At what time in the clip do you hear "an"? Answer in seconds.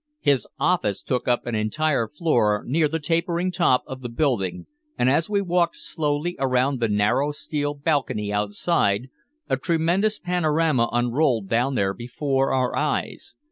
1.45-1.53